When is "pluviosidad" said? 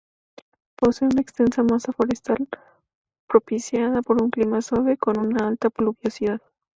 5.69-6.41